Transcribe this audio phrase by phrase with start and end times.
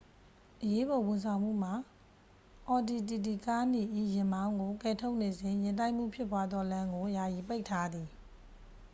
[0.63, 1.73] အရေးပေါ်ဝန်ဆောင်မှုမှ
[2.67, 3.81] အော်ဒီတီတီကားနီ၏
[4.15, 8.09] ယာဉ်မောင်းကို ကယ်ထုတ်နေစဉ် ယာဉ်တိုက်မှုဖြစ်ပွားသော လမ်းကို ယာယီပိတ်ထားသည်